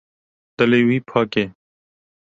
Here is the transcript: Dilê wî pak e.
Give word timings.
Dilê 0.57 0.79
wî 0.87 0.97
pak 1.09 1.31
e. 1.43 1.45